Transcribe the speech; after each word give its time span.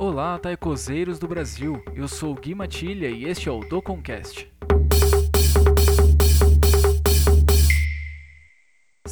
Olá, 0.00 0.38
taicozeiros 0.38 1.18
do 1.18 1.26
Brasil. 1.26 1.82
Eu 1.92 2.06
sou 2.06 2.32
Gui 2.32 2.54
Matilha 2.54 3.08
e 3.10 3.24
este 3.24 3.48
é 3.48 3.52
o 3.52 3.58
Doconcast. 3.58 4.48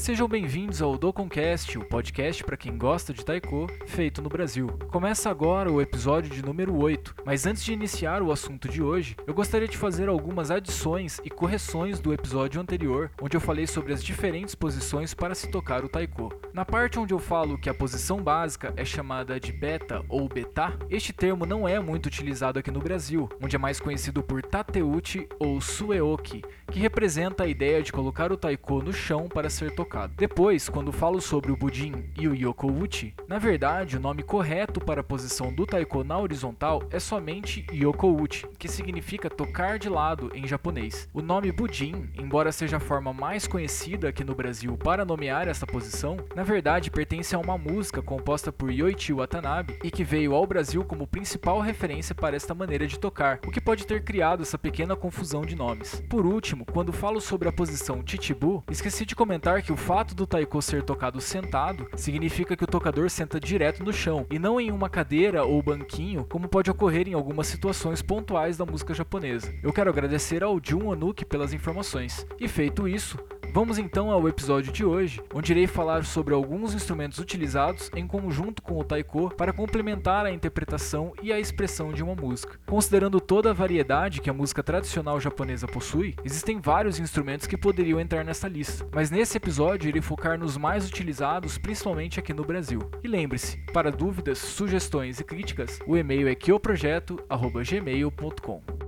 Sejam 0.06 0.28
bem-vindos 0.28 0.80
ao 0.80 0.96
Doconcast, 0.96 1.76
o 1.76 1.84
podcast 1.84 2.44
para 2.44 2.56
quem 2.56 2.78
gosta 2.78 3.12
de 3.12 3.24
taiko, 3.24 3.66
feito 3.88 4.22
no 4.22 4.28
Brasil. 4.28 4.68
Começa 4.92 5.28
agora 5.28 5.68
o 5.68 5.82
episódio 5.82 6.30
de 6.30 6.44
número 6.44 6.76
8, 6.76 7.16
mas 7.24 7.44
antes 7.44 7.64
de 7.64 7.72
iniciar 7.72 8.22
o 8.22 8.30
assunto 8.30 8.68
de 8.68 8.80
hoje, 8.80 9.16
eu 9.26 9.34
gostaria 9.34 9.66
de 9.66 9.76
fazer 9.76 10.08
algumas 10.08 10.52
adições 10.52 11.20
e 11.24 11.28
correções 11.28 11.98
do 11.98 12.14
episódio 12.14 12.60
anterior, 12.60 13.10
onde 13.20 13.36
eu 13.36 13.40
falei 13.40 13.66
sobre 13.66 13.92
as 13.92 14.00
diferentes 14.00 14.54
posições 14.54 15.12
para 15.12 15.34
se 15.34 15.50
tocar 15.50 15.84
o 15.84 15.88
taiko. 15.88 16.32
Na 16.52 16.64
parte 16.64 17.00
onde 17.00 17.12
eu 17.12 17.18
falo 17.18 17.58
que 17.58 17.68
a 17.68 17.74
posição 17.74 18.22
básica 18.22 18.72
é 18.76 18.84
chamada 18.84 19.40
de 19.40 19.50
beta 19.50 20.04
ou 20.08 20.28
betá, 20.28 20.72
este 20.88 21.12
termo 21.12 21.44
não 21.44 21.66
é 21.66 21.80
muito 21.80 22.06
utilizado 22.06 22.60
aqui 22.60 22.70
no 22.70 22.78
Brasil, 22.78 23.28
onde 23.42 23.56
é 23.56 23.58
mais 23.58 23.80
conhecido 23.80 24.22
por 24.22 24.40
tateuchi 24.40 25.28
ou 25.40 25.60
sueoki, 25.60 26.44
que 26.70 26.78
representa 26.78 27.42
a 27.42 27.48
ideia 27.48 27.82
de 27.82 27.92
colocar 27.92 28.30
o 28.30 28.36
taiko 28.36 28.80
no 28.80 28.92
chão 28.92 29.26
para 29.28 29.50
ser 29.50 29.74
tocado. 29.74 29.95
Depois, 30.16 30.68
quando 30.68 30.92
falo 30.92 31.20
sobre 31.20 31.50
o 31.50 31.56
budin 31.56 32.10
e 32.18 32.28
o 32.28 32.34
yokouchi, 32.34 33.14
na 33.26 33.38
verdade 33.38 33.96
o 33.96 34.00
nome 34.00 34.22
correto 34.22 34.78
para 34.80 35.00
a 35.00 35.04
posição 35.04 35.52
do 35.52 35.64
taiko 35.64 36.04
na 36.04 36.18
horizontal 36.18 36.82
é 36.90 36.98
somente 36.98 37.66
yokouchi, 37.72 38.46
que 38.58 38.68
significa 38.68 39.30
tocar 39.30 39.78
de 39.78 39.88
lado 39.88 40.30
em 40.34 40.46
japonês. 40.46 41.08
O 41.14 41.22
nome 41.22 41.50
budin, 41.50 42.10
embora 42.14 42.52
seja 42.52 42.76
a 42.76 42.80
forma 42.80 43.12
mais 43.12 43.46
conhecida 43.46 44.08
aqui 44.08 44.22
no 44.22 44.34
Brasil 44.34 44.76
para 44.76 45.04
nomear 45.04 45.48
essa 45.48 45.66
posição, 45.66 46.18
na 46.34 46.42
verdade 46.42 46.90
pertence 46.90 47.34
a 47.34 47.38
uma 47.38 47.56
música 47.56 48.02
composta 48.02 48.52
por 48.52 48.70
Yoichi 48.70 49.12
Watanabe 49.12 49.78
e 49.82 49.90
que 49.90 50.04
veio 50.04 50.34
ao 50.34 50.46
Brasil 50.46 50.84
como 50.84 51.06
principal 51.06 51.60
referência 51.60 52.14
para 52.14 52.36
esta 52.36 52.54
maneira 52.54 52.86
de 52.86 52.98
tocar, 52.98 53.40
o 53.46 53.50
que 53.50 53.60
pode 53.60 53.86
ter 53.86 54.02
criado 54.04 54.42
essa 54.42 54.58
pequena 54.58 54.96
confusão 54.96 55.42
de 55.42 55.54
nomes. 55.54 56.02
Por 56.08 56.26
último, 56.26 56.66
quando 56.66 56.92
falo 56.92 57.20
sobre 57.20 57.48
a 57.48 57.52
posição 57.52 58.02
chichibu, 58.04 58.64
esqueci 58.70 59.06
de 59.06 59.14
comentar 59.14 59.62
que 59.62 59.72
o 59.72 59.76
fato 59.86 60.16
do 60.16 60.26
taiko 60.26 60.60
ser 60.60 60.82
tocado 60.82 61.20
sentado 61.20 61.88
significa 61.94 62.56
que 62.56 62.64
o 62.64 62.66
tocador 62.66 63.08
senta 63.08 63.38
direto 63.38 63.84
no 63.84 63.92
chão 63.92 64.26
e 64.32 64.36
não 64.36 64.60
em 64.60 64.72
uma 64.72 64.90
cadeira 64.90 65.44
ou 65.44 65.62
banquinho, 65.62 66.26
como 66.28 66.48
pode 66.48 66.68
ocorrer 66.68 67.06
em 67.06 67.14
algumas 67.14 67.46
situações 67.46 68.02
pontuais 68.02 68.56
da 68.56 68.66
música 68.66 68.92
japonesa. 68.92 69.54
Eu 69.62 69.72
quero 69.72 69.88
agradecer 69.88 70.42
ao 70.42 70.58
Jun 70.60 70.88
Onuki 70.88 71.24
pelas 71.24 71.52
informações. 71.52 72.26
E 72.40 72.48
feito 72.48 72.88
isso, 72.88 73.16
Vamos 73.56 73.78
então 73.78 74.10
ao 74.10 74.28
episódio 74.28 74.70
de 74.70 74.84
hoje, 74.84 75.22
onde 75.32 75.50
irei 75.50 75.66
falar 75.66 76.04
sobre 76.04 76.34
alguns 76.34 76.74
instrumentos 76.74 77.18
utilizados 77.18 77.90
em 77.96 78.06
conjunto 78.06 78.60
com 78.60 78.78
o 78.78 78.84
taiko 78.84 79.34
para 79.34 79.50
complementar 79.50 80.26
a 80.26 80.30
interpretação 80.30 81.14
e 81.22 81.32
a 81.32 81.40
expressão 81.40 81.90
de 81.90 82.02
uma 82.02 82.14
música. 82.14 82.60
Considerando 82.66 83.18
toda 83.18 83.48
a 83.48 83.54
variedade 83.54 84.20
que 84.20 84.28
a 84.28 84.34
música 84.34 84.62
tradicional 84.62 85.18
japonesa 85.18 85.66
possui, 85.66 86.14
existem 86.22 86.60
vários 86.60 86.98
instrumentos 86.98 87.46
que 87.46 87.56
poderiam 87.56 87.98
entrar 87.98 88.26
nessa 88.26 88.46
lista, 88.46 88.86
mas 88.92 89.10
nesse 89.10 89.38
episódio 89.38 89.88
irei 89.88 90.02
focar 90.02 90.38
nos 90.38 90.58
mais 90.58 90.86
utilizados, 90.86 91.56
principalmente 91.56 92.20
aqui 92.20 92.34
no 92.34 92.44
Brasil. 92.44 92.80
E 93.02 93.08
lembre-se, 93.08 93.56
para 93.72 93.90
dúvidas, 93.90 94.36
sugestões 94.36 95.18
e 95.18 95.24
críticas, 95.24 95.78
o 95.86 95.96
e-mail 95.96 96.28
é 96.28 96.34
kyoprojeto@gmail.com. 96.34 98.85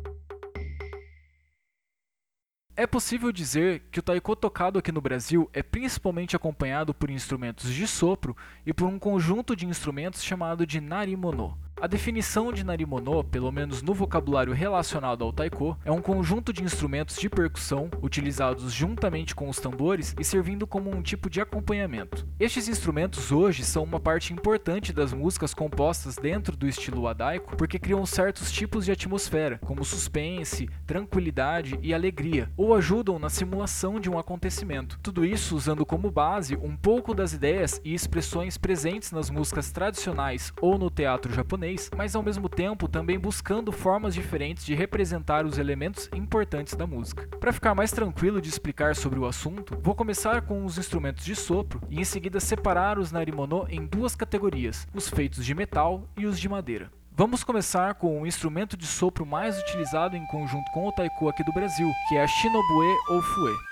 É 2.81 2.87
possível 2.87 3.33
dizer 3.33 3.83
que 3.91 3.98
o 3.98 4.03
taiko 4.05 4.37
tocado 4.37 4.79
aqui 4.79 4.93
no 4.93 5.01
Brasil 5.01 5.51
é 5.53 5.65
principalmente 5.65 6.37
acompanhado 6.37 6.95
por 6.95 7.11
instrumentos 7.11 7.75
de 7.75 7.89
sopro 7.89 8.37
e 8.65 8.73
por 8.73 8.87
um 8.87 9.01
conjunto 9.01 9.57
de 9.57 9.67
instrumentos 9.67 10.23
chamado 10.23 10.65
de 10.65 10.81
narimono. 10.81 11.59
A 11.81 11.87
definição 11.87 12.53
de 12.53 12.65
narimono, 12.65 13.23
pelo 13.23 13.53
menos 13.53 13.83
no 13.83 13.95
vocabulário 13.95 14.53
relacionado 14.53 15.23
ao 15.23 15.33
taiko, 15.33 15.79
é 15.84 15.93
um 15.93 16.03
conjunto 16.03 16.53
de 16.53 16.65
instrumentos 16.65 17.17
de 17.17 17.31
percussão 17.31 17.89
utilizados 18.03 18.73
juntamente 18.73 19.33
com 19.33 19.48
os 19.48 19.59
tambores 19.59 20.12
e 20.19 20.25
servindo 20.25 20.67
como 20.67 20.91
um 20.91 21.00
tipo 21.00 21.31
de 21.31 21.41
acompanhamento. 21.41 22.27
Estes 22.41 22.67
instrumentos 22.67 23.31
hoje 23.31 23.62
são 23.62 23.84
uma 23.84 24.00
parte 24.00 24.33
importante 24.33 24.93
das 24.93 25.12
músicas 25.12 25.55
compostas 25.55 26.17
dentro 26.17 26.56
do 26.56 26.67
estilo 26.67 27.06
adaiko 27.06 27.56
porque 27.56 27.78
criam 27.78 28.05
certos 28.05 28.50
tipos 28.50 28.84
de 28.84 28.91
atmosfera, 28.91 29.61
como 29.65 29.84
suspense, 29.84 30.69
tranquilidade 30.84 31.78
e 31.81 31.94
alegria, 31.94 32.50
ou 32.56 32.75
ajudam 32.75 33.21
na 33.21 33.31
simulação 33.31 34.00
de 34.00 34.11
um 34.11 34.19
acontecimento. 34.19 34.99
Tudo 35.00 35.25
isso 35.25 35.55
usando 35.55 35.87
como 35.87 36.11
base 36.11 36.56
um 36.56 36.77
pouco 36.77 37.15
das 37.15 37.33
ideias 37.33 37.81
e 37.84 37.94
expressões 37.94 38.59
presentes 38.59 39.12
nas 39.12 39.31
músicas 39.31 39.71
tradicionais 39.71 40.53
ou 40.61 40.77
no 40.77 40.91
teatro 40.91 41.33
japonês 41.33 41.68
japonês, 41.69 41.91
mas 41.97 42.17
ao 42.17 42.23
mesmo 42.23 42.49
tempo 42.49 42.89
também 42.89 43.19
buscando 43.19 43.71
formas 43.71 44.15
diferentes 44.15 44.65
de 44.65 44.75
representar 44.75 45.45
os 45.45 45.59
elementos 45.59 46.09
importantes 46.15 46.75
da 46.75 46.87
música. 46.87 47.27
Para 47.39 47.53
ficar 47.53 47.75
mais 47.75 47.91
tranquilo 47.91 48.41
de 48.41 48.49
explicar 48.49 48.97
sobre 48.97 49.19
o 49.19 49.27
assunto, 49.27 49.77
vou 49.83 49.95
começar 49.95 50.43
com 50.43 50.65
os 50.65 50.79
instrumentos 50.79 51.25
de 51.25 51.34
sopro 51.34 51.81
e 51.91 52.01
em 52.01 52.05
seguida 52.05 52.41
separar 52.41 52.99
os 52.99 53.12
narimono 53.12 53.67
em 53.69 53.84
duas 53.87 54.15
categorias: 54.15 54.87
os 54.95 55.09
feitos 55.09 55.45
de 55.45 55.55
metal 55.55 56.05
e 56.17 56.27
os 56.27 56.39
de 56.39 56.49
madeira. 56.49 56.91
Vamos 57.12 57.43
começar 57.43 57.95
com 57.95 58.23
o 58.23 58.27
instrumento 58.27 58.77
de 58.77 58.87
sopro 58.87 59.27
mais 59.27 59.59
utilizado 59.59 60.17
em 60.17 60.25
conjunto 60.27 60.71
com 60.73 60.87
o 60.87 60.93
taiko 60.93 61.29
aqui 61.29 61.43
do 61.45 61.53
Brasil, 61.53 61.91
que 62.09 62.17
é 62.17 62.23
a 62.23 62.29
shinobue 62.29 62.97
ou 63.11 63.21
fue. 63.21 63.68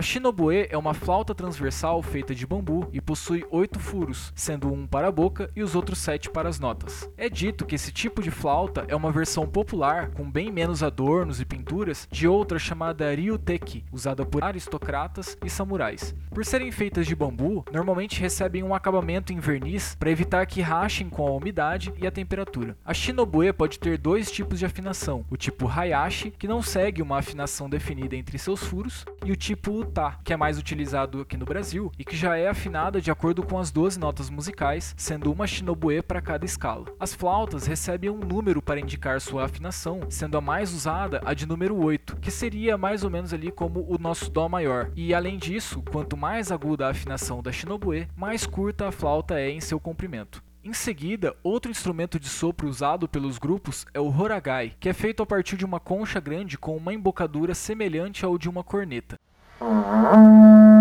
A 0.00 0.02
shinobue 0.02 0.66
é 0.70 0.78
uma 0.78 0.94
flauta 0.94 1.34
transversal 1.34 2.02
feita 2.02 2.34
de 2.34 2.46
bambu 2.46 2.88
e 2.90 3.02
possui 3.02 3.44
oito 3.50 3.78
furos, 3.78 4.32
sendo 4.34 4.72
um 4.72 4.86
para 4.86 5.08
a 5.08 5.12
boca 5.12 5.50
e 5.54 5.62
os 5.62 5.74
outros 5.74 5.98
sete 5.98 6.30
para 6.30 6.48
as 6.48 6.58
notas. 6.58 7.06
É 7.18 7.28
dito 7.28 7.66
que 7.66 7.74
esse 7.74 7.92
tipo 7.92 8.22
de 8.22 8.30
flauta 8.30 8.86
é 8.88 8.96
uma 8.96 9.12
versão 9.12 9.46
popular, 9.46 10.10
com 10.12 10.24
bem 10.24 10.50
menos 10.50 10.82
adornos 10.82 11.38
e 11.38 11.44
pinturas, 11.44 12.08
de 12.10 12.26
outra 12.26 12.58
chamada 12.58 13.14
ryuteki, 13.14 13.84
usada 13.92 14.24
por 14.24 14.42
aristocratas 14.42 15.36
e 15.44 15.50
samurais. 15.50 16.14
Por 16.30 16.46
serem 16.46 16.72
feitas 16.72 17.06
de 17.06 17.14
bambu, 17.14 17.62
normalmente 17.70 18.22
recebem 18.22 18.62
um 18.62 18.74
acabamento 18.74 19.34
em 19.34 19.38
verniz 19.38 19.96
para 19.96 20.10
evitar 20.10 20.46
que 20.46 20.62
rachem 20.62 21.10
com 21.10 21.28
a 21.28 21.32
umidade 21.32 21.92
e 21.98 22.06
a 22.06 22.10
temperatura. 22.10 22.74
A 22.86 22.94
shinobue 22.94 23.52
pode 23.52 23.78
ter 23.78 23.98
dois 23.98 24.30
tipos 24.32 24.58
de 24.60 24.64
afinação, 24.64 25.26
o 25.28 25.36
tipo 25.36 25.68
hayashi, 25.68 26.30
que 26.30 26.48
não 26.48 26.62
segue 26.62 27.02
uma 27.02 27.18
afinação 27.18 27.68
definida 27.68 28.16
entre 28.16 28.38
seus 28.38 28.64
furos, 28.64 29.04
e 29.26 29.30
o 29.30 29.36
tipo 29.36 29.89
Tá, 29.90 30.20
que 30.22 30.32
é 30.32 30.36
mais 30.36 30.56
utilizado 30.56 31.20
aqui 31.20 31.36
no 31.36 31.44
Brasil 31.44 31.90
e 31.98 32.04
que 32.04 32.16
já 32.16 32.36
é 32.36 32.48
afinada 32.48 33.00
de 33.00 33.10
acordo 33.10 33.42
com 33.42 33.58
as 33.58 33.72
12 33.72 33.98
notas 33.98 34.30
musicais, 34.30 34.94
sendo 34.96 35.32
uma 35.32 35.48
shinobue 35.48 36.00
para 36.00 36.20
cada 36.20 36.44
escala. 36.44 36.86
As 36.98 37.12
flautas 37.12 37.66
recebem 37.66 38.08
um 38.08 38.20
número 38.20 38.62
para 38.62 38.78
indicar 38.78 39.20
sua 39.20 39.46
afinação, 39.46 40.02
sendo 40.08 40.38
a 40.38 40.40
mais 40.40 40.72
usada 40.72 41.20
a 41.24 41.34
de 41.34 41.44
número 41.44 41.76
8, 41.76 42.16
que 42.16 42.30
seria 42.30 42.78
mais 42.78 43.02
ou 43.02 43.10
menos 43.10 43.34
ali 43.34 43.50
como 43.50 43.84
o 43.88 43.98
nosso 43.98 44.30
dó 44.30 44.48
maior. 44.48 44.92
E 44.94 45.12
além 45.12 45.38
disso, 45.38 45.82
quanto 45.90 46.16
mais 46.16 46.52
aguda 46.52 46.86
a 46.86 46.90
afinação 46.90 47.42
da 47.42 47.50
shinobue, 47.50 48.06
mais 48.16 48.46
curta 48.46 48.88
a 48.88 48.92
flauta 48.92 49.40
é 49.40 49.50
em 49.50 49.60
seu 49.60 49.80
comprimento. 49.80 50.42
Em 50.62 50.74
seguida, 50.74 51.34
outro 51.42 51.70
instrumento 51.70 52.20
de 52.20 52.28
sopro 52.28 52.68
usado 52.68 53.08
pelos 53.08 53.38
grupos 53.38 53.86
é 53.94 53.98
o 53.98 54.14
horagai, 54.14 54.74
que 54.78 54.90
é 54.90 54.92
feito 54.92 55.22
a 55.22 55.26
partir 55.26 55.56
de 55.56 55.64
uma 55.64 55.80
concha 55.80 56.20
grande 56.20 56.58
com 56.58 56.76
uma 56.76 56.92
embocadura 56.92 57.54
semelhante 57.54 58.26
ao 58.26 58.36
de 58.36 58.46
uma 58.46 58.62
corneta. 58.62 59.16
Música 59.60 60.79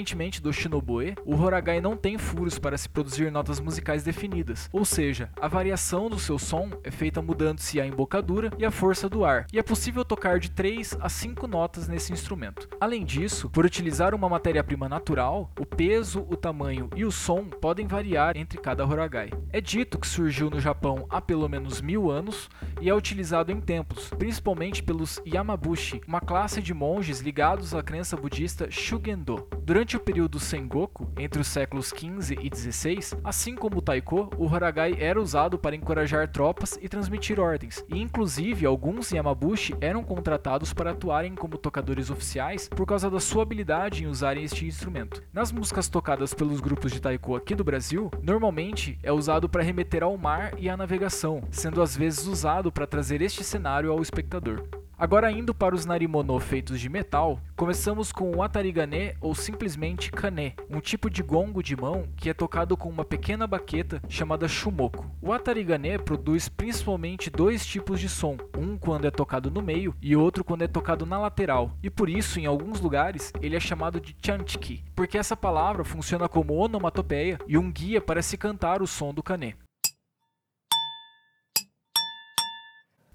Diferentemente 0.00 0.40
do 0.40 0.50
Shinoboe, 0.50 1.14
o 1.26 1.36
Horagai 1.36 1.78
não 1.78 1.94
tem 1.94 2.16
furos 2.16 2.58
para 2.58 2.78
se 2.78 2.88
produzir 2.88 3.30
notas 3.30 3.60
musicais 3.60 4.02
definidas, 4.02 4.66
ou 4.72 4.82
seja, 4.82 5.28
a 5.38 5.46
variação 5.46 6.08
do 6.08 6.18
seu 6.18 6.38
som 6.38 6.70
é 6.82 6.90
feita 6.90 7.20
mudando-se 7.20 7.78
a 7.78 7.86
embocadura 7.86 8.50
e 8.56 8.64
a 8.64 8.70
força 8.70 9.10
do 9.10 9.26
ar, 9.26 9.46
e 9.52 9.58
é 9.58 9.62
possível 9.62 10.02
tocar 10.02 10.38
de 10.38 10.50
3 10.52 10.96
a 11.02 11.10
5 11.10 11.46
notas 11.46 11.86
nesse 11.86 12.14
instrumento. 12.14 12.66
Além 12.80 13.04
disso, 13.04 13.50
por 13.50 13.66
utilizar 13.66 14.14
uma 14.14 14.26
matéria-prima 14.26 14.88
natural, 14.88 15.50
o 15.60 15.66
peso, 15.66 16.26
o 16.30 16.34
tamanho 16.34 16.88
e 16.96 17.04
o 17.04 17.12
som 17.12 17.44
podem 17.44 17.86
variar 17.86 18.38
entre 18.38 18.58
cada 18.58 18.86
Horagai. 18.86 19.28
É 19.52 19.60
dito 19.60 19.98
que 19.98 20.06
surgiu 20.06 20.48
no 20.48 20.60
Japão 20.60 21.04
há 21.10 21.20
pelo 21.20 21.46
menos 21.46 21.82
mil 21.82 22.10
anos 22.10 22.48
e 22.80 22.88
é 22.88 22.94
utilizado 22.94 23.52
em 23.52 23.60
templos, 23.60 24.08
principalmente 24.16 24.82
pelos 24.82 25.20
Yamabushi, 25.26 26.00
uma 26.08 26.22
classe 26.22 26.62
de 26.62 26.72
monges 26.72 27.20
ligados 27.20 27.74
à 27.74 27.82
crença 27.82 28.16
budista 28.16 28.70
Shugendo. 28.70 29.46
Durante 29.62 29.89
o 29.96 30.00
o 30.00 30.02
período 30.02 30.40
Sengoku, 30.40 31.08
entre 31.18 31.40
os 31.40 31.46
séculos 31.46 31.88
XV 31.88 32.38
e 32.40 32.50
XVI, 32.54 33.18
assim 33.22 33.54
como 33.54 33.78
o 33.78 33.82
taiko, 33.82 34.30
o 34.38 34.48
haragai 34.48 34.96
era 34.98 35.20
usado 35.20 35.58
para 35.58 35.76
encorajar 35.76 36.28
tropas 36.28 36.78
e 36.80 36.88
transmitir 36.88 37.38
ordens, 37.38 37.84
e 37.88 38.00
inclusive 38.00 38.64
alguns 38.64 39.12
yamabushi 39.12 39.76
eram 39.80 40.02
contratados 40.02 40.72
para 40.72 40.92
atuarem 40.92 41.34
como 41.34 41.58
tocadores 41.58 42.10
oficiais 42.10 42.68
por 42.68 42.86
causa 42.86 43.10
da 43.10 43.20
sua 43.20 43.42
habilidade 43.42 44.04
em 44.04 44.06
usarem 44.06 44.44
este 44.44 44.64
instrumento. 44.64 45.22
Nas 45.32 45.52
músicas 45.52 45.88
tocadas 45.88 46.32
pelos 46.32 46.60
grupos 46.60 46.92
de 46.92 47.00
taiko 47.00 47.36
aqui 47.36 47.54
do 47.54 47.64
Brasil, 47.64 48.10
normalmente 48.22 48.98
é 49.02 49.12
usado 49.12 49.48
para 49.48 49.62
remeter 49.62 50.02
ao 50.02 50.16
mar 50.16 50.54
e 50.58 50.68
à 50.68 50.76
navegação, 50.76 51.42
sendo 51.50 51.82
às 51.82 51.96
vezes 51.96 52.26
usado 52.26 52.72
para 52.72 52.86
trazer 52.86 53.20
este 53.20 53.44
cenário 53.44 53.92
ao 53.92 54.00
espectador. 54.00 54.64
Agora 55.00 55.32
indo 55.32 55.54
para 55.54 55.74
os 55.74 55.86
narimono 55.86 56.38
feitos 56.38 56.78
de 56.78 56.86
metal, 56.90 57.40
começamos 57.56 58.12
com 58.12 58.36
o 58.36 58.42
atarigane 58.42 59.14
ou 59.18 59.34
simplesmente 59.34 60.12
kane, 60.12 60.54
um 60.68 60.78
tipo 60.78 61.08
de 61.08 61.22
gongo 61.22 61.62
de 61.62 61.74
mão 61.74 62.04
que 62.18 62.28
é 62.28 62.34
tocado 62.34 62.76
com 62.76 62.90
uma 62.90 63.02
pequena 63.02 63.46
baqueta 63.46 64.02
chamada 64.10 64.46
shumoko. 64.46 65.10
O 65.22 65.32
atarigane 65.32 65.98
produz 65.98 66.50
principalmente 66.50 67.30
dois 67.30 67.64
tipos 67.64 67.98
de 67.98 68.10
som, 68.10 68.36
um 68.54 68.76
quando 68.76 69.06
é 69.06 69.10
tocado 69.10 69.50
no 69.50 69.62
meio 69.62 69.94
e 70.02 70.14
outro 70.14 70.44
quando 70.44 70.64
é 70.64 70.68
tocado 70.68 71.06
na 71.06 71.18
lateral, 71.18 71.70
e 71.82 71.88
por 71.88 72.10
isso 72.10 72.38
em 72.38 72.44
alguns 72.44 72.78
lugares 72.78 73.32
ele 73.40 73.56
é 73.56 73.60
chamado 73.60 74.02
de 74.02 74.14
chanchiki, 74.20 74.84
porque 74.94 75.16
essa 75.16 75.34
palavra 75.34 75.82
funciona 75.82 76.28
como 76.28 76.52
onomatopeia 76.52 77.38
e 77.48 77.56
um 77.56 77.72
guia 77.72 78.02
para 78.02 78.20
se 78.20 78.36
cantar 78.36 78.82
o 78.82 78.86
som 78.86 79.14
do 79.14 79.22
kane. 79.22 79.56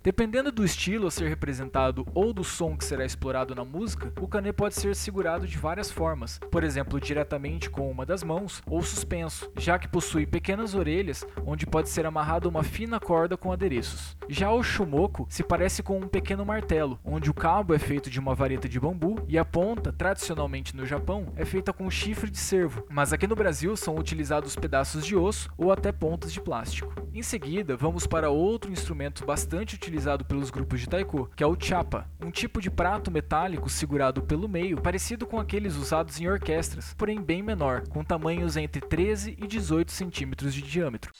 Dependendo 0.05 0.51
do 0.51 0.63
estilo 0.63 1.07
a 1.07 1.11
ser 1.11 1.27
representado 1.27 2.05
ou 2.13 2.31
do 2.31 2.43
som 2.43 2.77
que 2.77 2.85
será 2.85 3.03
explorado 3.03 3.55
na 3.55 3.65
música, 3.65 4.13
o 4.21 4.27
canê 4.27 4.53
pode 4.53 4.75
ser 4.75 4.95
segurado 4.95 5.47
de 5.47 5.57
várias 5.57 5.89
formas, 5.89 6.37
por 6.51 6.63
exemplo, 6.63 7.01
diretamente 7.01 7.71
com 7.71 7.89
uma 7.89 8.05
das 8.05 8.21
mãos 8.21 8.61
ou 8.67 8.83
suspenso, 8.83 9.51
já 9.57 9.79
que 9.79 9.87
possui 9.87 10.27
pequenas 10.27 10.75
orelhas 10.75 11.25
onde 11.43 11.65
pode 11.65 11.89
ser 11.89 12.05
amarrado 12.05 12.47
uma 12.47 12.61
fina 12.61 12.99
corda 12.99 13.35
com 13.35 13.51
adereços. 13.51 14.15
Já 14.29 14.51
o 14.51 14.61
shumoko 14.61 15.25
se 15.27 15.41
parece 15.41 15.81
com 15.81 15.97
um 15.97 16.07
pequeno 16.07 16.45
martelo, 16.45 16.99
onde 17.03 17.31
o 17.31 17.33
cabo 17.33 17.73
é 17.73 17.79
feito 17.79 18.07
de 18.07 18.19
uma 18.19 18.35
vareta 18.35 18.69
de 18.69 18.79
bambu 18.79 19.25
e 19.27 19.39
a 19.39 19.43
ponta, 19.43 19.91
tradicionalmente 19.91 20.75
no 20.75 20.85
Japão, 20.85 21.33
é 21.35 21.43
feita 21.43 21.73
com 21.73 21.89
chifre 21.89 22.29
de 22.29 22.37
cervo, 22.37 22.85
mas 22.91 23.11
aqui 23.11 23.25
no 23.25 23.35
Brasil 23.35 23.75
são 23.75 23.95
utilizados 23.95 24.55
pedaços 24.55 25.03
de 25.03 25.15
osso 25.15 25.49
ou 25.57 25.71
até 25.71 25.91
pontas 25.91 26.31
de 26.31 26.39
plástico. 26.39 26.93
Em 27.11 27.23
seguida, 27.23 27.75
vamos 27.75 28.05
para 28.05 28.29
outro 28.29 28.71
instrumento 28.71 29.25
bastante 29.25 29.73
utilizado 29.73 29.94
utilizado 29.95 30.25
pelos 30.25 30.49
grupos 30.49 30.81
de 30.81 30.89
taiko, 30.89 31.29
que 31.35 31.43
é 31.43 31.47
o 31.47 31.55
chapa, 31.57 32.05
um 32.19 32.29
tipo 32.29 32.61
de 32.61 32.69
prato 32.69 33.09
metálico 33.09 33.69
segurado 33.69 34.21
pelo 34.21 34.47
meio, 34.47 34.81
parecido 34.81 35.25
com 35.25 35.39
aqueles 35.39 35.75
usados 35.75 36.19
em 36.19 36.27
orquestras, 36.27 36.93
porém 36.93 37.21
bem 37.21 37.41
menor, 37.41 37.87
com 37.87 38.03
tamanhos 38.03 38.57
entre 38.57 38.81
13 38.81 39.37
e 39.41 39.47
18 39.47 39.91
centímetros 39.91 40.53
de 40.53 40.61
diâmetro. 40.61 41.11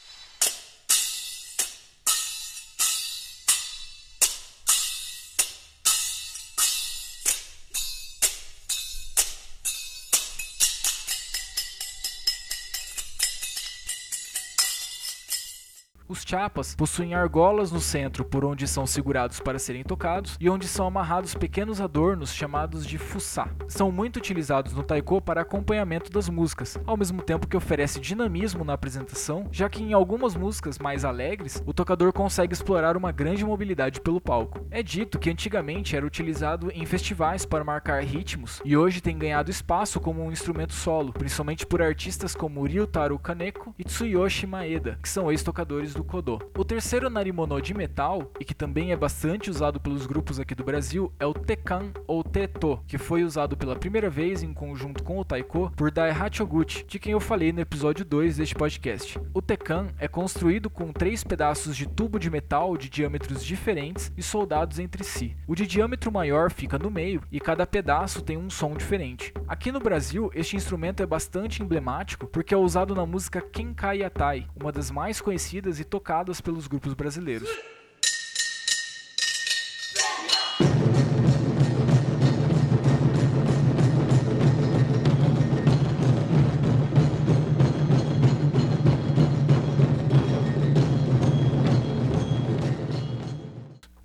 Os 16.07 16.21
chapas 16.23 16.75
possuem 16.75 17.15
argolas 17.15 17.71
no 17.71 17.79
centro 17.79 18.23
por 18.23 18.45
onde 18.45 18.67
são 18.67 18.85
segurados 18.85 19.39
para 19.39 19.57
serem 19.57 19.81
tocados 19.81 20.37
e 20.39 20.47
onde 20.47 20.67
são 20.67 20.85
amarrados 20.85 21.33
pequenos 21.33 21.81
adornos 21.81 22.31
chamados 22.31 22.85
de 22.85 22.99
fuçá. 22.99 23.49
São 23.67 23.91
muito 23.91 24.17
utilizados 24.17 24.73
no 24.73 24.83
taiko 24.83 25.19
para 25.19 25.41
acompanhamento 25.41 26.11
das 26.11 26.29
músicas, 26.29 26.77
ao 26.85 26.95
mesmo 26.95 27.23
tempo 27.23 27.47
que 27.47 27.57
oferece 27.57 27.99
dinamismo 27.99 28.63
na 28.63 28.73
apresentação, 28.73 29.47
já 29.51 29.67
que 29.67 29.81
em 29.81 29.93
algumas 29.93 30.35
músicas 30.35 30.77
mais 30.77 31.03
alegres 31.03 31.63
o 31.65 31.73
tocador 31.73 32.13
consegue 32.13 32.53
explorar 32.53 32.95
uma 32.95 33.11
grande 33.11 33.43
mobilidade 33.43 33.99
pelo 33.99 34.21
palco. 34.21 34.63
É 34.69 34.83
dito 34.83 35.17
que 35.17 35.31
antigamente 35.31 35.95
era 35.95 36.05
utilizado 36.05 36.69
em 36.71 36.85
festivais 36.85 37.47
para 37.47 37.63
marcar 37.63 38.03
ritmos 38.03 38.61
e 38.63 38.77
hoje 38.77 39.01
tem 39.01 39.17
ganhado 39.17 39.49
espaço 39.49 39.99
como 39.99 40.23
um 40.23 40.31
instrumento 40.31 40.73
solo, 40.73 41.11
principalmente 41.11 41.65
por 41.65 41.81
artistas 41.81 42.35
como 42.35 42.63
Ryutaro 42.63 43.17
Kaneko 43.17 43.73
e 43.79 43.83
Tsuyoshi 43.83 44.45
Maeda, 44.45 44.99
que 45.01 45.09
são 45.09 45.31
ex-tocadores 45.31 45.94
do 45.95 46.03
Kodô. 46.03 46.39
O 46.57 46.65
terceiro 46.65 47.09
narimono 47.09 47.61
de 47.61 47.73
metal, 47.73 48.29
e 48.39 48.45
que 48.45 48.53
também 48.53 48.91
é 48.91 48.97
bastante 48.97 49.49
usado 49.49 49.79
pelos 49.79 50.05
grupos 50.05 50.39
aqui 50.39 50.53
do 50.53 50.63
Brasil, 50.63 51.11
é 51.19 51.25
o 51.25 51.33
Tekan 51.33 51.91
ou 52.05 52.23
Teto, 52.23 52.79
que 52.85 52.97
foi 52.97 53.23
usado 53.23 53.55
pela 53.55 53.75
primeira 53.75 54.09
vez 54.09 54.43
em 54.43 54.53
conjunto 54.53 55.03
com 55.03 55.17
o 55.17 55.25
Taiko 55.25 55.71
por 55.75 55.89
Daihachi 55.89 56.43
Oguchi, 56.43 56.85
de 56.85 56.99
quem 56.99 57.13
eu 57.13 57.19
falei 57.19 57.53
no 57.53 57.61
episódio 57.61 58.03
2 58.03 58.37
deste 58.37 58.53
podcast. 58.53 59.19
O 59.33 59.41
Tekan 59.41 59.87
é 59.97 60.07
construído 60.07 60.69
com 60.69 60.91
três 60.91 61.23
pedaços 61.23 61.75
de 61.75 61.87
tubo 61.87 62.19
de 62.19 62.29
metal 62.29 62.75
de 62.75 62.89
diâmetros 62.89 63.43
diferentes 63.43 64.11
e 64.17 64.21
soldados 64.21 64.79
entre 64.79 65.03
si. 65.03 65.35
O 65.47 65.55
de 65.55 65.65
diâmetro 65.65 66.11
maior 66.11 66.51
fica 66.51 66.77
no 66.77 66.91
meio 66.91 67.21
e 67.31 67.39
cada 67.39 67.65
pedaço 67.65 68.21
tem 68.21 68.37
um 68.37 68.49
som 68.49 68.73
diferente. 68.73 69.33
Aqui 69.47 69.71
no 69.71 69.79
Brasil, 69.79 70.29
este 70.35 70.57
instrumento 70.57 71.01
é 71.01 71.05
bastante 71.05 71.63
emblemático 71.63 72.27
porque 72.27 72.53
é 72.53 72.57
usado 72.57 72.93
na 72.93 73.05
música 73.05 73.39
Kenkai 73.39 73.99
Yatai, 73.99 74.47
uma 74.59 74.71
das 74.71 74.91
mais 74.91 75.21
conhecidas 75.21 75.79
e 75.79 75.84
tocadas 75.85 76.41
pelos 76.41 76.67
grupos 76.67 76.93
brasileiros. 76.93 77.49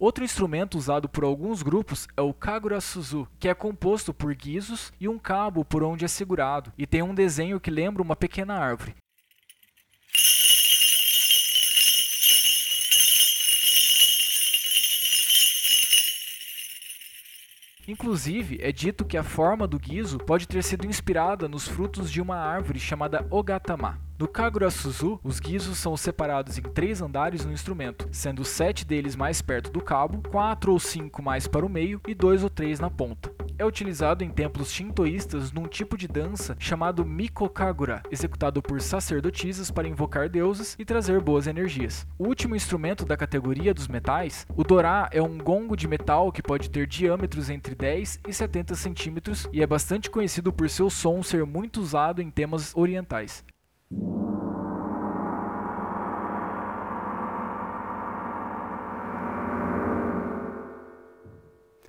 Outro 0.01 0.25
instrumento 0.25 0.79
usado 0.79 1.11
por 1.11 1.25
alguns 1.25 1.63
grupos 1.63 2.09
é 2.17 2.23
o 2.23 2.33
Kagura 2.33 2.81
Suzu, 2.81 3.29
que 3.39 3.49
é 3.49 3.55
composto 3.55 4.15
por 4.15 4.35
guizos 4.35 4.93
e 4.99 5.07
um 5.07 5.19
cabo 5.19 5.63
por 5.63 5.83
onde 5.83 6.07
é 6.07 6.09
segurado, 6.09 6.73
e 6.77 6.87
tem 6.87 7.03
um 7.03 7.15
desenho 7.15 7.61
que 7.61 7.71
lembra 7.71 8.03
uma 8.03 8.17
pequena 8.17 8.55
árvore. 8.55 8.97
Inclusive, 17.91 18.57
é 18.63 18.71
dito 18.71 19.05
que 19.05 19.17
a 19.17 19.25
forma 19.25 19.67
do 19.67 19.77
guizo 19.77 20.17
pode 20.17 20.47
ter 20.47 20.63
sido 20.63 20.87
inspirada 20.87 21.49
nos 21.49 21.67
frutos 21.67 22.09
de 22.09 22.21
uma 22.23 22.37
árvore 22.37 22.79
chamada 22.79 23.27
Ogatama. 23.29 23.99
No 24.17 24.29
Kagura 24.29 24.71
Suzu, 24.71 25.19
os 25.25 25.41
guizos 25.41 25.77
são 25.77 25.97
separados 25.97 26.57
em 26.57 26.63
três 26.63 27.03
andares 27.03 27.45
no 27.45 27.53
instrumento, 27.53 28.09
sendo 28.13 28.45
sete 28.45 28.85
deles 28.85 29.17
mais 29.17 29.43
perto 29.43 29.73
do 29.73 29.81
cabo, 29.81 30.23
quatro 30.31 30.71
ou 30.71 30.79
cinco 30.79 31.21
mais 31.21 31.49
para 31.49 31.67
o 31.67 31.69
meio 31.69 32.01
e 32.07 32.15
dois 32.15 32.45
ou 32.45 32.51
três 32.51 32.79
na 32.79 32.89
ponta 32.89 33.40
é 33.61 33.65
utilizado 33.65 34.25
em 34.25 34.31
templos 34.31 34.73
shintoístas 34.73 35.53
num 35.53 35.69
tipo 35.69 35.97
de 35.97 36.09
dança 36.09 36.57
chamado 36.59 37.05
Mikokagura, 37.05 38.03
executado 38.11 38.63
por 38.63 38.81
sacerdotisas 38.81 39.71
para 39.71 39.87
invocar 39.87 40.31
deuses 40.31 40.75
e 40.79 40.85
trazer 40.85 41.21
boas 41.21 41.47
energias. 41.47 42.07
O 42.19 42.27
último 42.27 42.57
instrumento 42.57 43.05
da 43.05 43.19
categoria 43.19 43.75
dos 43.75 43.87
metais, 43.87 44.47
o 44.57 44.65
dorá 44.65 45.11
é 45.13 45.21
um 45.21 45.37
gongo 45.37 45.77
de 45.77 45.87
metal 45.87 46.33
que 46.33 46.43
pode 46.43 46.71
ter 46.71 46.87
diâmetros 46.87 47.51
entre 47.51 47.75
10 47.75 48.21
e 48.27 48.33
70 48.33 48.75
centímetros 48.75 49.47
e 49.53 49.63
é 49.63 49.67
bastante 49.67 50.09
conhecido 50.09 50.51
por 50.51 50.71
seu 50.71 50.89
som 50.89 51.23
ser 51.23 51.45
muito 51.45 51.83
usado 51.83 52.23
em 52.23 52.31
temas 52.31 52.75
orientais. 52.75 53.45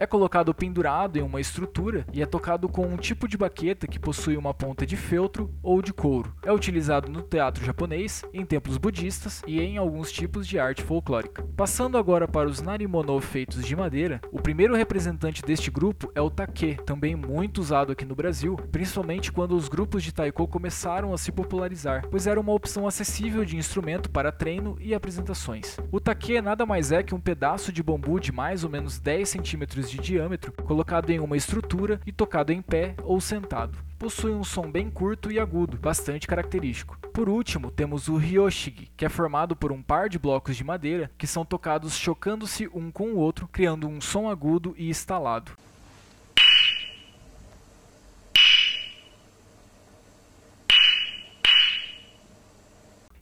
É 0.02 0.08
colocado 0.08 0.52
pendurado 0.52 1.18
em 1.18 1.22
uma 1.22 1.40
estrutura 1.40 2.08
e 2.12 2.24
é 2.24 2.26
tocado 2.26 2.68
com 2.68 2.88
um 2.88 2.98
tipo 2.98 3.28
de 3.28 3.38
baqueta 3.38 3.86
que 3.86 4.00
possui 4.00 4.36
uma 4.36 4.52
ponta 4.52 4.84
de 4.84 4.98
feltro 4.98 5.54
ou 5.62 5.80
de 5.80 5.94
couro. 5.94 6.34
É 6.42 6.52
utilizado 6.52 7.08
no 7.08 7.22
teatro 7.22 7.64
japonês, 7.64 8.26
em 8.34 8.44
templos 8.44 8.80
budistas 8.80 9.44
e 9.46 9.62
em 9.62 9.78
alguns 9.78 10.12
tipos 10.12 10.48
de 10.48 10.58
arte 10.58 10.82
folclórica. 10.82 11.48
Passando 11.56 12.00
agora 12.00 12.28
para 12.28 12.50
os 12.50 12.64
narimono 12.64 13.22
feitos 13.22 13.64
de 13.64 13.76
madeira, 13.76 14.20
o 14.32 14.42
primeiro 14.42 14.74
representante 14.74 15.44
deste 15.44 15.70
grupo 15.70 16.12
é 16.16 16.22
o 16.22 16.32
take, 16.32 16.78
também 16.84 17.16
muito 17.16 17.60
usado 17.62 17.92
aqui 17.92 18.04
no 18.04 18.16
Brasil, 18.16 18.56
principalmente 18.72 19.32
quando 19.32 19.56
os 19.56 19.70
grupos 19.70 20.02
de 20.02 20.12
taiko 20.12 20.48
começaram 20.48 21.14
a 21.14 21.18
se 21.20 21.32
popularizar, 21.32 22.08
pois 22.10 22.26
era 22.26 22.42
uma 22.42 22.54
opção 22.54 22.88
acessível 22.88 23.46
de 23.46 23.56
instrumento 23.56 24.10
para 24.10 24.32
treino 24.32 24.76
e 24.82 24.96
apresentações. 24.96 25.78
O 25.92 26.00
take 26.00 26.42
nada 26.42 26.66
mais 26.66 26.92
é 26.92 27.04
que 27.04 27.14
um 27.14 27.22
pedaço 27.22 27.72
de 27.72 27.84
bambu 27.84 28.20
de 28.20 28.32
mais 28.32 28.64
ou 28.64 28.70
menos 28.72 28.98
10 28.98 29.30
centímetros 29.30 29.91
de 29.92 30.00
diâmetro, 30.00 30.52
colocado 30.64 31.10
em 31.10 31.20
uma 31.20 31.38
estrutura 31.38 32.00
e 32.06 32.12
tocado 32.12 32.52
em 32.52 32.62
pé 32.62 32.96
ou 33.04 33.20
sentado. 33.20 33.78
Possui 34.00 34.32
um 34.32 34.44
som 34.44 34.72
bem 34.72 34.90
curto 34.90 35.32
e 35.32 35.40
agudo, 35.40 35.78
bastante 35.78 36.28
característico. 36.28 36.98
Por 37.14 37.30
último, 37.30 37.70
temos 37.70 38.08
o 38.08 38.16
ryoshigi, 38.16 38.90
que 38.98 39.06
é 39.06 39.10
formado 39.10 39.56
por 39.56 39.72
um 39.72 39.84
par 39.84 40.10
de 40.10 40.18
blocos 40.18 40.56
de 40.56 40.64
madeira 40.64 41.12
que 41.18 41.28
são 41.28 41.46
tocados 41.46 41.96
chocando-se 41.96 42.68
um 42.74 42.90
com 42.90 43.10
o 43.10 43.18
outro, 43.18 43.48
criando 43.48 43.88
um 43.88 44.02
som 44.02 44.30
agudo 44.30 44.74
e 44.78 44.90
estalado. 44.90 45.52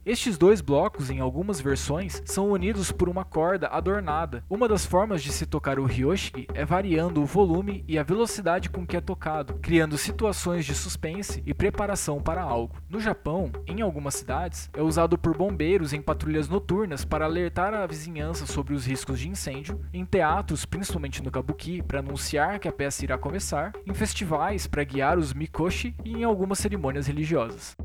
Estes 0.04 0.38
dois 0.38 0.62
blocos, 0.62 1.10
em 1.10 1.20
algumas 1.20 1.60
versões, 1.60 2.22
são 2.24 2.50
unidos 2.52 2.90
por 2.90 3.06
uma 3.06 3.22
corda 3.22 3.68
adornada. 3.68 4.42
Uma 4.48 4.66
das 4.66 4.86
formas 4.86 5.22
de 5.22 5.30
se 5.30 5.44
tocar 5.44 5.78
o 5.78 5.84
ryoshiki 5.84 6.48
é 6.54 6.64
variando 6.64 7.20
o 7.20 7.26
volume 7.26 7.84
e 7.86 7.98
a 7.98 8.02
velocidade 8.02 8.70
com 8.70 8.86
que 8.86 8.96
é 8.96 9.00
tocado, 9.00 9.58
criando 9.60 9.98
situações 9.98 10.64
de 10.64 10.74
suspense 10.74 11.42
e 11.44 11.52
preparação 11.52 12.18
para 12.18 12.40
algo. 12.40 12.76
No 12.88 12.98
Japão, 12.98 13.52
em 13.66 13.82
algumas 13.82 14.14
cidades, 14.14 14.70
é 14.72 14.80
usado 14.80 15.18
por 15.18 15.36
bombeiros 15.36 15.92
em 15.92 16.00
patrulhas 16.00 16.48
noturnas 16.48 17.04
para 17.04 17.26
alertar 17.26 17.74
a 17.74 17.86
vizinhança 17.86 18.46
sobre 18.46 18.72
os 18.72 18.86
riscos 18.86 19.20
de 19.20 19.28
incêndio, 19.28 19.82
em 19.92 20.06
teatros, 20.06 20.64
principalmente 20.64 21.22
no 21.22 21.30
kabuki, 21.30 21.82
para 21.82 21.98
anunciar 21.98 22.58
que 22.58 22.68
a 22.68 22.72
peça 22.72 23.04
irá 23.04 23.18
começar, 23.18 23.74
em 23.86 23.92
festivais 23.92 24.66
para 24.66 24.82
guiar 24.82 25.18
os 25.18 25.34
mikoshi 25.34 25.94
e 26.02 26.14
em 26.14 26.24
algumas 26.24 26.58
cerimônias 26.58 27.06
religiosas. 27.06 27.76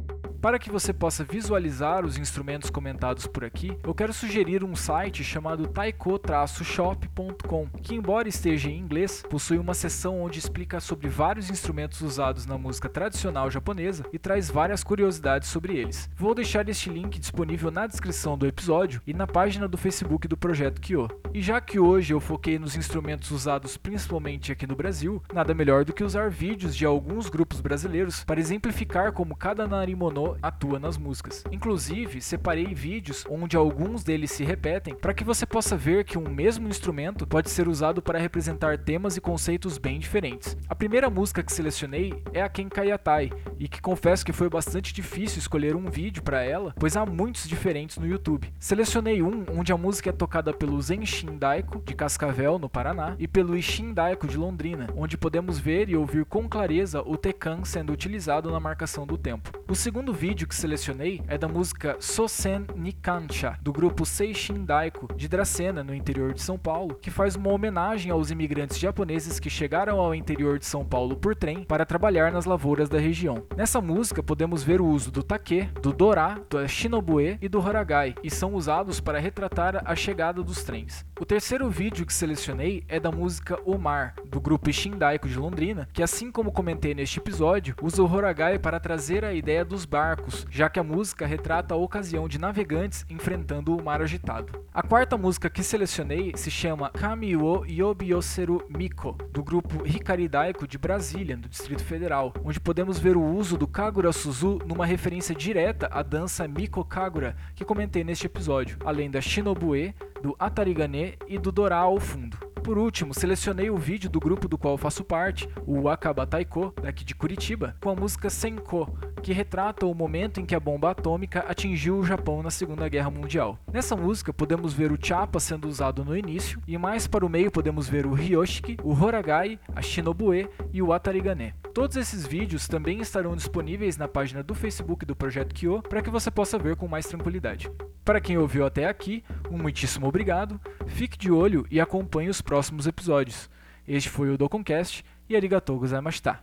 Para 0.45 0.59
que 0.59 0.69
você 0.69 0.93
possa 0.93 1.23
visualizar 1.23 2.05
os 2.05 2.19
instrumentos 2.19 2.69
comentados 2.69 3.25
por 3.25 3.43
aqui, 3.43 3.75
eu 3.83 3.95
quero 3.95 4.13
sugerir 4.13 4.63
um 4.63 4.75
site 4.75 5.23
chamado 5.23 5.65
taiko-shop.com, 5.65 7.65
que 7.81 7.95
embora 7.95 8.29
esteja 8.29 8.69
em 8.69 8.77
inglês, 8.77 9.23
possui 9.27 9.57
uma 9.57 9.73
seção 9.73 10.21
onde 10.21 10.37
explica 10.37 10.79
sobre 10.79 11.09
vários 11.09 11.49
instrumentos 11.49 11.99
usados 12.01 12.45
na 12.45 12.59
música 12.59 12.87
tradicional 12.87 13.49
japonesa 13.49 14.05
e 14.13 14.19
traz 14.19 14.47
várias 14.47 14.83
curiosidades 14.83 15.49
sobre 15.49 15.77
eles. 15.77 16.07
Vou 16.15 16.35
deixar 16.35 16.69
este 16.69 16.91
link 16.91 17.17
disponível 17.17 17.71
na 17.71 17.87
descrição 17.87 18.37
do 18.37 18.45
episódio 18.45 19.01
e 19.07 19.15
na 19.15 19.25
página 19.25 19.67
do 19.67 19.79
Facebook 19.79 20.27
do 20.27 20.37
Projeto 20.37 20.79
Kyo. 20.79 21.07
E 21.33 21.41
já 21.41 21.59
que 21.59 21.79
hoje 21.79 22.13
eu 22.13 22.19
foquei 22.19 22.59
nos 22.59 22.75
instrumentos 22.75 23.31
usados 23.31 23.77
principalmente 23.77 24.51
aqui 24.51 24.67
no 24.67 24.75
Brasil, 24.75 25.23
nada 25.33 25.55
melhor 25.55 25.83
do 25.83 25.91
que 25.91 26.03
usar 26.03 26.29
vídeos 26.29 26.75
de 26.75 26.85
alguns 26.85 27.29
grupos 27.29 27.61
brasileiros 27.61 28.23
para 28.23 28.39
exemplificar 28.39 29.11
como 29.11 29.35
cada 29.35 29.67
narimono 29.67 30.34
atua 30.41 30.79
nas 30.79 30.97
músicas. 30.97 31.43
Inclusive, 31.51 32.21
separei 32.21 32.73
vídeos 32.73 33.25
onde 33.29 33.55
alguns 33.55 34.03
deles 34.03 34.31
se 34.31 34.43
repetem 34.43 34.95
para 34.95 35.13
que 35.13 35.23
você 35.23 35.45
possa 35.45 35.75
ver 35.77 36.03
que 36.03 36.17
um 36.17 36.29
mesmo 36.29 36.67
instrumento 36.67 37.25
pode 37.27 37.49
ser 37.49 37.67
usado 37.67 38.01
para 38.01 38.19
representar 38.19 38.77
temas 38.77 39.17
e 39.17 39.21
conceitos 39.21 39.77
bem 39.77 39.99
diferentes. 39.99 40.57
A 40.69 40.75
primeira 40.75 41.09
música 41.09 41.43
que 41.43 41.53
selecionei 41.53 42.21
é 42.33 42.41
a 42.41 42.49
Kenkayatai, 42.49 43.31
e 43.59 43.67
que 43.67 43.81
confesso 43.81 44.25
que 44.25 44.33
foi 44.33 44.49
bastante 44.49 44.93
difícil 44.93 45.39
escolher 45.39 45.75
um 45.75 45.89
vídeo 45.89 46.21
para 46.23 46.43
ela, 46.43 46.73
pois 46.77 46.97
há 46.97 47.05
muitos 47.05 47.47
diferentes 47.47 47.97
no 47.97 48.07
YouTube. 48.07 48.51
Selecionei 48.59 49.21
um 49.21 49.45
onde 49.49 49.71
a 49.71 49.77
música 49.77 50.09
é 50.09 50.13
tocada 50.13 50.53
pelo 50.53 50.81
Zenshin 50.81 51.37
Daiko 51.37 51.81
de 51.85 51.93
Cascavel, 51.93 52.59
no 52.59 52.69
Paraná, 52.69 53.15
e 53.17 53.27
pelo 53.27 53.55
Ishin 53.55 53.93
Daiko 53.93 54.27
de 54.27 54.37
Londrina, 54.37 54.87
onde 54.95 55.17
podemos 55.17 55.59
ver 55.59 55.89
e 55.89 55.95
ouvir 55.95 56.25
com 56.25 56.47
clareza 56.47 57.01
o 57.01 57.17
tekan 57.17 57.63
sendo 57.63 57.93
utilizado 57.93 58.51
na 58.51 58.59
marcação 58.59 59.05
do 59.05 59.17
tempo. 59.17 59.51
O 59.67 59.75
segundo 59.75 60.13
vídeo 60.13 60.24
que 60.33 60.55
selecionei 60.55 61.21
é 61.27 61.37
da 61.37 61.47
música 61.47 61.97
Sosen 61.99 62.65
Nikansha, 62.75 63.59
do 63.61 63.71
grupo 63.71 64.05
Seishin 64.05 64.65
Daiko, 64.65 65.07
de 65.15 65.27
Dracena, 65.27 65.83
no 65.83 65.93
interior 65.93 66.33
de 66.33 66.41
São 66.41 66.57
Paulo, 66.57 66.95
que 66.95 67.11
faz 67.11 67.35
uma 67.35 67.51
homenagem 67.51 68.11
aos 68.11 68.31
imigrantes 68.31 68.79
japoneses 68.79 69.39
que 69.39 69.49
chegaram 69.49 69.99
ao 69.99 70.15
interior 70.15 70.57
de 70.57 70.65
São 70.65 70.83
Paulo 70.83 71.15
por 71.15 71.35
trem 71.35 71.63
para 71.63 71.85
trabalhar 71.85 72.31
nas 72.31 72.45
lavouras 72.45 72.89
da 72.89 72.97
região. 72.97 73.43
Nessa 73.55 73.79
música 73.79 74.23
podemos 74.23 74.63
ver 74.63 74.81
o 74.81 74.87
uso 74.87 75.11
do 75.11 75.21
take, 75.21 75.65
do 75.81 75.93
dorá, 75.93 76.39
do 76.49 76.67
shinobue 76.67 77.37
e 77.41 77.47
do 77.47 77.59
horagai, 77.59 78.15
e 78.23 78.31
são 78.31 78.55
usados 78.55 78.99
para 78.99 79.19
retratar 79.19 79.83
a 79.85 79.95
chegada 79.95 80.41
dos 80.41 80.63
trens. 80.63 81.05
O 81.19 81.25
terceiro 81.25 81.69
vídeo 81.69 82.05
que 82.05 82.13
selecionei 82.13 82.83
é 82.87 82.99
da 82.99 83.11
música 83.11 83.59
O 83.65 83.77
Mar, 83.77 84.15
do 84.25 84.41
grupo 84.41 84.65
Daiko 84.97 85.27
de 85.27 85.37
Londrina, 85.37 85.87
que 85.93 86.01
assim 86.01 86.31
como 86.31 86.51
comentei 86.51 86.95
neste 86.95 87.19
episódio, 87.19 87.75
usa 87.81 88.01
o 88.01 88.11
horagai 88.11 88.57
para 88.57 88.79
trazer 88.79 89.23
a 89.23 89.33
ideia 89.33 89.65
dos 89.65 89.85
barcos, 89.85 90.14
já 90.49 90.69
que 90.69 90.79
a 90.79 90.83
música 90.83 91.25
retrata 91.25 91.73
a 91.73 91.77
ocasião 91.77 92.27
de 92.27 92.39
navegantes 92.39 93.05
enfrentando 93.09 93.75
o 93.75 93.83
mar 93.83 94.01
agitado. 94.01 94.65
A 94.73 94.83
quarta 94.83 95.17
música 95.17 95.49
que 95.49 95.63
selecionei 95.63 96.33
se 96.35 96.51
chama 96.51 96.89
Kami 96.89 97.35
wo 97.35 97.65
Yobioseru 97.65 98.65
Miko, 98.69 99.17
do 99.31 99.43
grupo 99.43 99.85
Hikari 99.85 100.27
Daiko 100.27 100.67
de 100.67 100.77
Brasília, 100.77 101.37
do 101.37 101.49
Distrito 101.49 101.83
Federal, 101.83 102.33
onde 102.43 102.59
podemos 102.59 102.99
ver 102.99 103.15
o 103.15 103.23
uso 103.23 103.57
do 103.57 103.67
Kagura 103.67 104.11
Suzu 104.11 104.59
numa 104.65 104.85
referência 104.85 105.35
direta 105.35 105.87
à 105.91 106.01
dança 106.01 106.47
Miko 106.47 106.83
Kagura, 106.83 107.35
que 107.55 107.65
comentei 107.65 108.03
neste 108.03 108.25
episódio, 108.25 108.77
além 108.85 109.09
da 109.09 109.21
Shinobue, 109.21 109.95
do 110.21 110.35
Atarigane 110.39 111.17
e 111.27 111.37
do 111.37 111.51
Dora 111.51 111.75
ao 111.75 111.99
fundo 111.99 112.54
por 112.65 112.79
último, 112.79 113.13
selecionei 113.13 113.69
o 113.69 113.77
vídeo 113.77 114.09
do 114.09 114.19
grupo 114.19 114.47
do 114.47 114.57
qual 114.57 114.75
faço 114.75 115.03
parte, 115.03 115.47
o 115.67 115.87
Akaba 115.87 116.25
Taiko, 116.25 116.73
daqui 116.81 117.05
de 117.05 117.13
Curitiba, 117.13 117.75
com 117.79 117.91
a 117.91 117.95
música 117.95 118.27
Senko, 118.27 118.91
que 119.21 119.31
retrata 119.31 119.85
o 119.85 119.93
momento 119.93 120.39
em 120.39 120.45
que 120.47 120.55
a 120.55 120.59
bomba 120.59 120.89
atômica 120.89 121.41
atingiu 121.41 121.99
o 121.99 122.03
Japão 122.03 122.41
na 122.41 122.49
Segunda 122.49 122.89
Guerra 122.89 123.11
Mundial. 123.11 123.59
Nessa 123.71 123.95
música 123.95 124.33
podemos 124.33 124.73
ver 124.73 124.91
o 124.91 124.97
chapa 124.99 125.39
sendo 125.39 125.67
usado 125.67 126.03
no 126.03 126.17
início 126.17 126.59
e 126.67 126.75
mais 126.75 127.05
para 127.05 127.23
o 127.23 127.29
meio 127.29 127.51
podemos 127.51 127.87
ver 127.87 128.07
o 128.07 128.15
ryoshiki, 128.15 128.77
o 128.83 128.99
horagai, 128.99 129.59
a 129.75 129.81
shinobue 129.83 130.49
e 130.73 130.81
o 130.81 130.91
atarigane. 130.91 131.53
Todos 131.75 131.97
esses 131.97 132.25
vídeos 132.25 132.69
também 132.69 133.01
estarão 133.01 133.35
disponíveis 133.35 133.97
na 133.97 134.07
página 134.07 134.41
do 134.41 134.55
Facebook 134.55 135.05
do 135.05 135.13
Projeto 135.13 135.53
Kyo 135.53 135.81
para 135.81 136.01
que 136.01 136.09
você 136.09 136.31
possa 136.31 136.57
ver 136.57 136.77
com 136.77 136.87
mais 136.87 137.05
tranquilidade. 137.05 137.69
Para 138.05 138.21
quem 138.21 138.37
ouviu 138.37 138.65
até 138.65 138.87
aqui, 138.87 139.25
um 139.51 139.57
muitíssimo 139.57 140.07
obrigado, 140.07 140.57
fique 140.87 141.17
de 141.17 141.29
olho 141.29 141.67
e 141.69 141.81
acompanhe 141.81 142.29
os 142.29 142.41
próximos 142.41 142.87
episódios. 142.87 143.49
Este 143.85 144.09
foi 144.09 144.29
o 144.29 144.37
Doconcast 144.37 145.03
e 145.27 145.35
arigatou 145.35 145.77
gozaimashita. 145.77 146.39